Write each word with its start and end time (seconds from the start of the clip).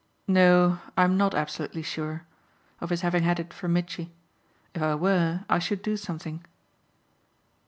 "No, 0.27 0.79
I'm 0.97 1.15
not 1.15 1.35
absolutely 1.35 1.83
sure 1.83 2.25
of 2.79 2.89
his 2.89 3.01
having 3.01 3.21
had 3.21 3.39
it 3.39 3.53
from 3.53 3.73
Mitchy. 3.73 4.11
If 4.73 4.81
I 4.81 4.95
were 4.95 5.45
I 5.47 5.59
should 5.59 5.83
do 5.83 5.95
something." 5.95 6.43